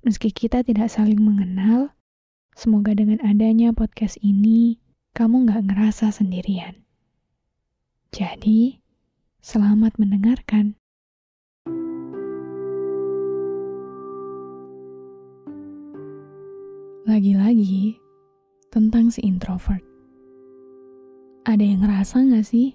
[0.00, 1.92] Meski kita tidak saling mengenal,
[2.56, 4.80] semoga dengan adanya podcast ini,
[5.12, 6.88] kamu gak ngerasa sendirian.
[8.08, 8.80] Jadi,
[9.44, 10.72] selamat mendengarkan.
[17.04, 18.00] Lagi-lagi,
[18.72, 19.84] tentang si introvert.
[21.44, 22.72] Ada yang ngerasa gak sih?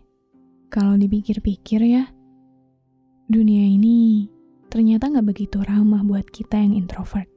[0.69, 2.05] Kalau dipikir-pikir ya,
[3.25, 4.29] dunia ini
[4.75, 7.31] ternyata nggak begitu ramah buat kita yang introvert.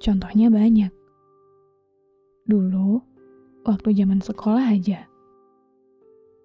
[0.00, 0.88] Contohnya banyak.
[2.48, 3.04] Dulu,
[3.68, 5.04] waktu zaman sekolah aja,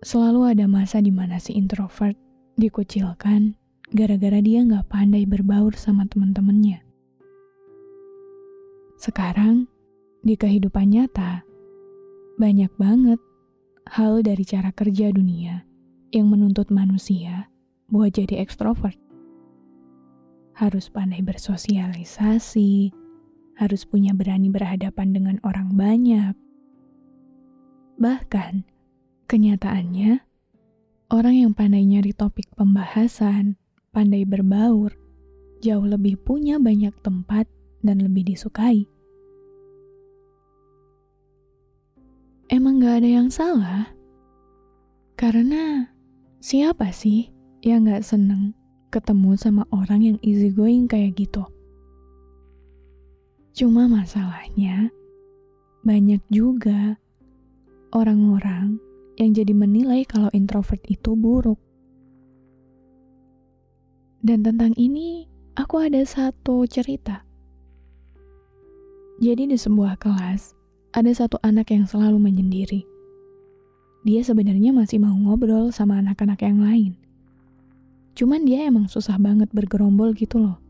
[0.03, 2.19] selalu ada masa di mana si introvert
[2.59, 3.55] dikucilkan
[3.95, 6.83] gara-gara dia nggak pandai berbaur sama teman-temannya.
[8.99, 9.71] Sekarang,
[10.19, 11.47] di kehidupan nyata,
[12.35, 13.23] banyak banget
[13.87, 15.63] hal dari cara kerja dunia
[16.11, 17.47] yang menuntut manusia
[17.87, 18.99] buat jadi ekstrovert
[20.53, 22.93] harus pandai bersosialisasi,
[23.57, 26.33] harus punya berani berhadapan dengan orang banyak.
[27.97, 28.65] Bahkan,
[29.29, 30.21] kenyataannya,
[31.13, 33.57] orang yang pandai nyari topik pembahasan,
[33.93, 34.93] pandai berbaur,
[35.61, 37.45] jauh lebih punya banyak tempat
[37.81, 38.85] dan lebih disukai.
[42.53, 43.89] Emang gak ada yang salah?
[45.17, 45.89] Karena
[46.37, 47.33] siapa sih
[47.65, 48.53] yang gak seneng
[48.93, 51.41] ketemu sama orang yang easy going kayak gitu.
[53.57, 54.93] Cuma masalahnya,
[55.81, 57.01] banyak juga
[57.89, 58.77] orang-orang
[59.17, 61.57] yang jadi menilai kalau introvert itu buruk.
[64.23, 65.25] Dan tentang ini,
[65.57, 67.21] aku ada satu cerita.
[69.21, 70.57] Jadi di sebuah kelas,
[70.93, 72.81] ada satu anak yang selalu menyendiri.
[74.07, 77.02] Dia sebenarnya masih mau ngobrol sama anak-anak yang lain.
[78.13, 80.61] Cuman dia emang susah banget bergerombol gitu loh.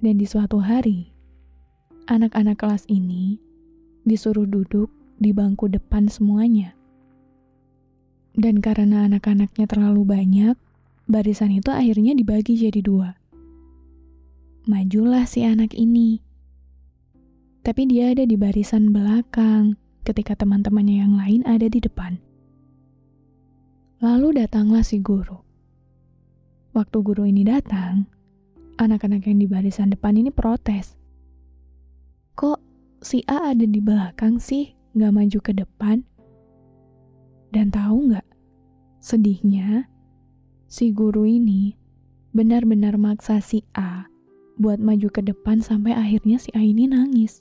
[0.00, 1.12] Dan di suatu hari,
[2.08, 3.36] anak-anak kelas ini
[4.08, 4.88] disuruh duduk
[5.20, 6.72] di bangku depan semuanya.
[8.36, 10.56] Dan karena anak-anaknya terlalu banyak,
[11.08, 13.16] barisan itu akhirnya dibagi jadi dua.
[14.68, 16.20] Majulah si anak ini.
[17.64, 22.20] Tapi dia ada di barisan belakang ketika teman-temannya yang lain ada di depan.
[24.04, 25.45] Lalu datanglah si guru.
[26.76, 28.04] Waktu guru ini datang,
[28.76, 30.92] anak-anak yang di barisan depan ini protes.
[32.36, 32.60] Kok
[33.00, 36.04] si A ada di belakang sih, gak maju ke depan?
[37.48, 38.28] Dan tahu nggak,
[39.00, 39.88] sedihnya
[40.68, 41.72] si guru ini
[42.36, 44.04] benar-benar maksa si A
[44.60, 47.40] buat maju ke depan sampai akhirnya si A ini nangis.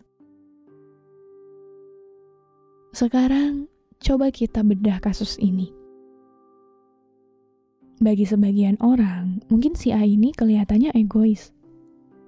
[2.96, 3.67] Sekarang
[4.00, 5.75] coba kita bedah kasus ini.
[7.95, 11.56] Bagi sebagian orang, mungkin si A ini kelihatannya egois.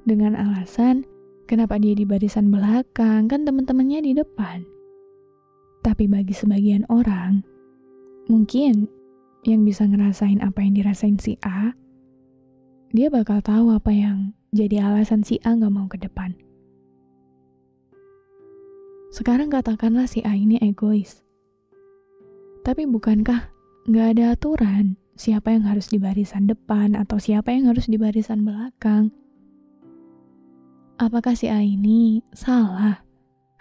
[0.08, 1.04] Dengan alasan,
[1.44, 4.64] kenapa dia di barisan belakang, kan teman-temannya di depan.
[5.84, 7.44] Tapi bagi sebagian orang,
[8.32, 8.88] mungkin
[9.44, 11.76] yang bisa ngerasain apa yang dirasain si A,
[12.96, 16.32] dia bakal tahu apa yang jadi alasan si A gak mau ke depan.
[19.12, 21.28] Sekarang katakanlah si A ini egois.
[22.64, 23.52] Tapi bukankah
[23.92, 28.46] gak ada aturan siapa yang harus di barisan depan atau siapa yang harus di barisan
[28.46, 29.10] belakang.
[31.02, 33.02] Apakah si A ini salah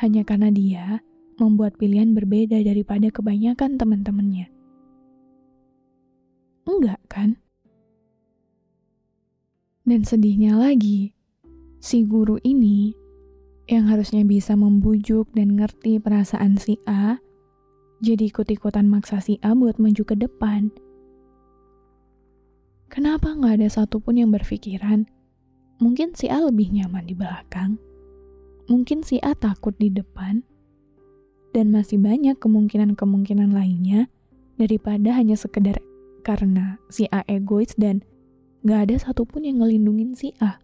[0.01, 1.01] hanya karena dia
[1.41, 4.53] membuat pilihan berbeda daripada kebanyakan teman-temannya?
[6.69, 7.41] Enggak kan?
[9.89, 11.17] Dan sedihnya lagi,
[11.81, 12.93] si guru ini
[13.69, 17.17] yang harusnya bisa membujuk dan ngerti perasaan si A,
[18.05, 20.69] jadi ikut-ikutan maksa si A buat maju ke depan
[22.87, 25.11] Kenapa nggak ada satupun yang berpikiran,
[25.83, 27.77] mungkin si A lebih nyaman di belakang,
[28.71, 30.47] mungkin si A takut di depan,
[31.51, 34.07] dan masih banyak kemungkinan-kemungkinan lainnya
[34.55, 35.83] daripada hanya sekedar
[36.23, 38.07] karena si A egois dan
[38.63, 40.63] gak ada satupun yang ngelindungin si A.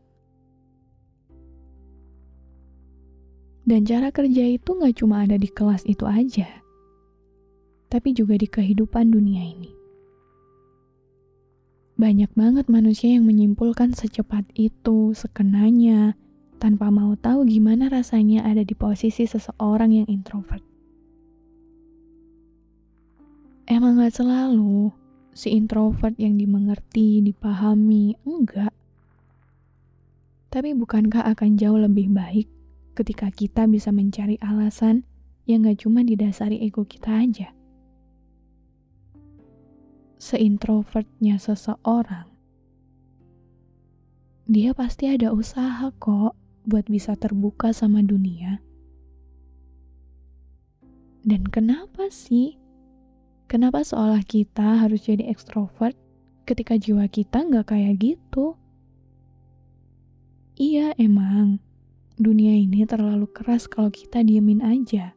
[3.62, 6.48] Dan cara kerja itu gak cuma ada di kelas itu aja,
[7.90, 9.81] tapi juga di kehidupan dunia ini.
[12.02, 16.18] Banyak banget manusia yang menyimpulkan secepat itu, sekenanya,
[16.58, 20.66] tanpa mau tahu gimana rasanya ada di posisi seseorang yang introvert.
[23.70, 24.90] Emang gak selalu
[25.30, 28.74] si introvert yang dimengerti, dipahami, enggak.
[30.50, 32.50] Tapi bukankah akan jauh lebih baik
[32.98, 35.06] ketika kita bisa mencari alasan
[35.46, 37.61] yang gak cuma didasari ego kita aja?
[40.22, 42.30] Seintrovertnya seseorang,
[44.46, 48.62] dia pasti ada usaha kok buat bisa terbuka sama dunia.
[51.26, 52.62] Dan kenapa sih
[53.52, 55.92] Kenapa seolah kita harus jadi ekstrovert
[56.48, 58.56] ketika jiwa kita nggak kayak gitu?
[60.56, 61.60] Iya emang,
[62.16, 65.12] dunia ini terlalu keras kalau kita diemin aja.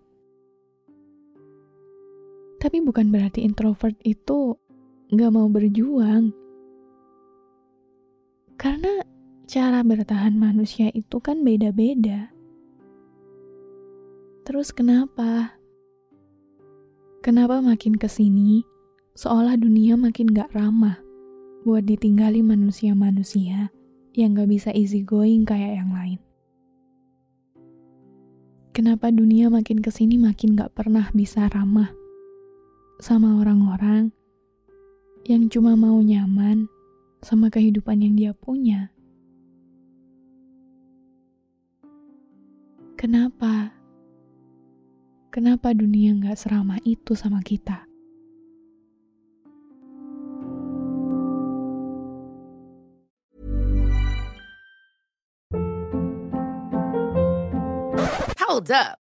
[2.59, 4.59] Tapi bukan berarti introvert itu
[5.11, 6.31] nggak mau berjuang.
[8.55, 9.03] Karena
[9.45, 12.33] cara bertahan manusia itu kan beda-beda.
[14.45, 15.57] Terus kenapa
[17.25, 18.61] Kenapa makin ke sini,
[19.17, 21.01] seolah dunia makin gak ramah
[21.65, 23.73] buat ditinggali manusia-manusia
[24.13, 26.21] yang gak bisa easy going kayak yang lain.
[28.77, 31.89] Kenapa dunia makin ke sini makin gak pernah bisa ramah
[33.01, 34.13] sama orang-orang
[35.25, 36.69] yang cuma mau nyaman
[37.25, 38.93] sama kehidupan yang dia punya.
[42.93, 43.73] Kenapa?
[45.33, 47.89] Kenapa dunia nggak seramah itu sama kita?
[58.45, 59.04] Hold up.